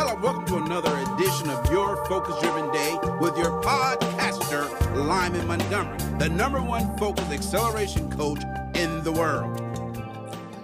[0.00, 5.98] Hello, welcome to another edition of Your Focus Driven Day with your podcaster, Lyman Montgomery,
[6.20, 8.40] the number one focus acceleration coach
[8.76, 9.58] in the world.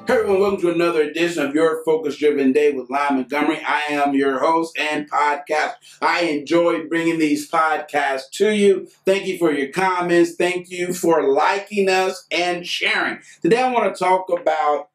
[0.06, 3.60] Hey everyone, welcome to another edition of Your Focus Driven Day with Lyman Montgomery.
[3.66, 5.72] I am your host and podcast.
[6.00, 8.86] I enjoy bringing these podcasts to you.
[9.04, 10.36] Thank you for your comments.
[10.36, 13.18] Thank you for liking us and sharing.
[13.42, 14.90] Today I want to talk about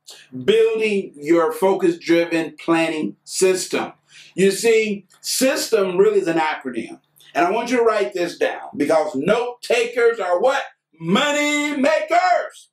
[0.45, 3.91] building your focus driven planning system.
[4.35, 6.99] You see, system really is an acronym.
[7.33, 10.63] And I want you to write this down because note takers are what?
[10.99, 12.69] Money makers.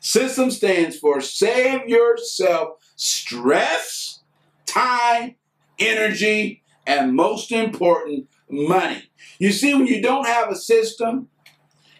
[0.00, 4.20] System stands for save yourself stress,
[4.66, 5.36] time,
[5.78, 9.10] energy, and most important, money.
[9.38, 11.28] You see, when you don't have a system,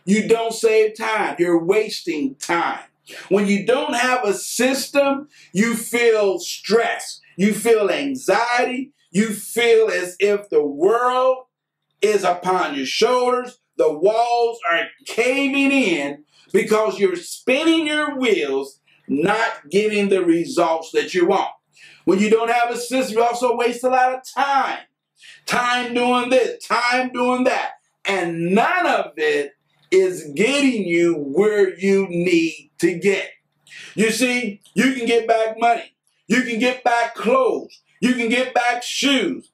[0.05, 1.37] you don't save time.
[1.39, 2.85] You're wasting time.
[3.29, 7.21] When you don't have a system, you feel stress.
[7.37, 8.93] You feel anxiety.
[9.11, 11.47] You feel as if the world
[12.01, 13.59] is upon your shoulders.
[13.77, 21.13] The walls are caving in because you're spinning your wheels, not getting the results that
[21.13, 21.51] you want.
[22.05, 24.81] When you don't have a system, you also waste a lot of time.
[25.47, 27.73] Time doing this, time doing that.
[28.05, 29.53] And none of it
[29.95, 33.31] is getting you where you need to get.
[33.95, 35.95] You see, you can get back money.
[36.27, 37.81] You can get back clothes.
[38.01, 39.51] You can get back shoes.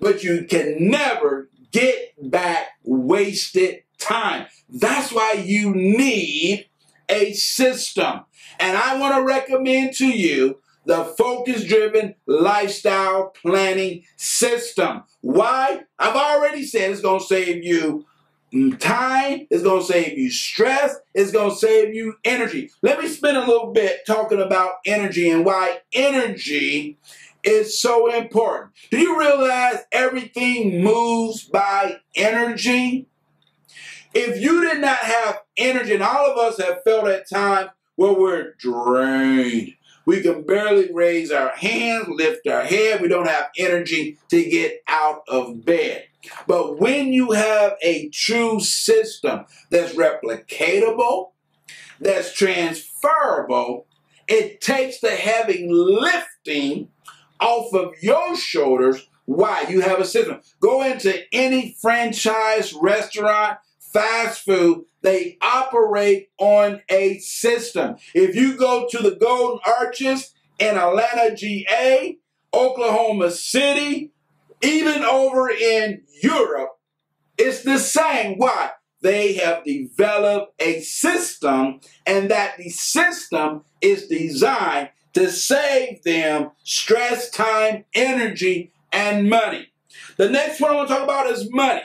[0.00, 4.46] But you can never get back wasted time.
[4.68, 6.68] That's why you need
[7.08, 8.20] a system.
[8.58, 15.04] And I want to recommend to you the focus driven lifestyle planning system.
[15.20, 15.82] Why?
[15.98, 18.06] I've already said it's going to save you
[18.78, 22.70] time, it's going to save you stress, it's going to save you energy.
[22.82, 26.98] Let me spend a little bit talking about energy and why energy
[27.42, 28.72] is so important.
[28.90, 33.06] Do you realize everything moves by energy?
[34.14, 38.12] If you did not have energy, and all of us have felt at times where
[38.12, 39.74] we're drained,
[40.06, 44.82] we can barely raise our hands, lift our head, we don't have energy to get
[44.86, 46.06] out of bed.
[46.46, 51.30] But when you have a true system that's replicatable,
[52.00, 53.86] that's transferable,
[54.26, 56.88] it takes the heavy lifting
[57.40, 59.06] off of your shoulders.
[59.26, 59.66] Why?
[59.68, 60.40] You have a system.
[60.60, 63.58] Go into any franchise restaurant,
[63.94, 67.96] fast food, they operate on a system.
[68.12, 72.18] If you go to the Golden Arches in Atlanta, GA,
[72.52, 74.12] Oklahoma City,
[74.62, 76.78] even over in Europe,
[77.38, 78.36] it's the same.
[78.36, 78.70] Why?
[79.00, 87.30] They have developed a system, and that the system is designed to save them stress,
[87.30, 89.68] time, energy, and money.
[90.16, 91.82] The next one I want to talk about is money.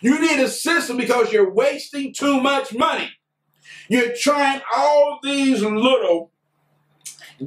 [0.00, 3.10] You need a system because you're wasting too much money.
[3.88, 6.30] You're trying all these little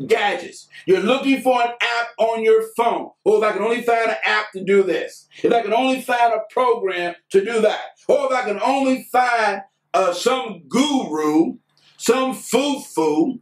[0.07, 0.67] gadgets.
[0.85, 3.11] You're looking for an app on your phone.
[3.25, 5.27] Oh, if I can only find an app to do this.
[5.43, 7.81] If I can only find a program to do that.
[8.07, 9.61] Or if I can only find
[9.93, 11.57] uh, some guru,
[11.97, 13.39] some foo-foo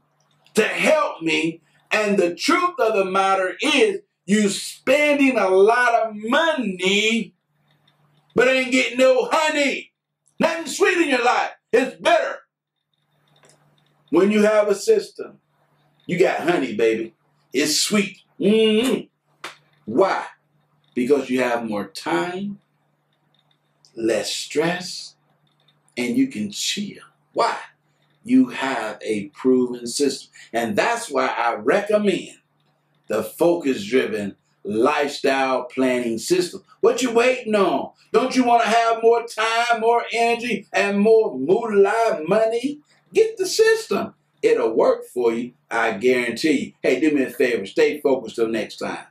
[0.56, 1.62] to help me.
[1.92, 7.34] And the truth of the matter is you're spending a lot of money
[8.36, 9.92] but ain't getting no honey.
[10.40, 11.52] Nothing sweet in your life.
[11.72, 12.40] It's bitter.
[14.10, 15.40] When you have a system,
[16.06, 17.14] you got honey, baby.
[17.54, 18.20] It's sweet.
[18.40, 19.02] Mm-hmm.
[19.86, 20.26] Why?
[20.96, 22.60] Because you have more time,
[23.96, 25.16] less stress,
[25.98, 27.04] and you can chill.
[27.34, 27.58] Why?
[28.24, 30.32] You have a proven system.
[30.54, 32.38] And that's why I recommend
[33.08, 36.64] the focus driven lifestyle planning system.
[36.82, 37.92] What you waiting on?
[38.12, 42.80] Don't you want to have more time, more energy, and more moolah money?
[43.14, 44.14] Get the system.
[44.42, 46.74] It'll work for you, I guarantee you.
[46.82, 47.66] Hey, do me a favor.
[47.66, 49.06] Stay focused till next time.